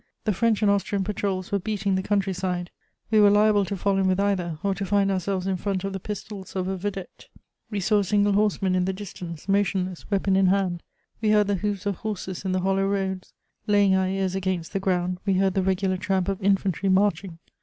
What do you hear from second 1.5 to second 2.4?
were beating the country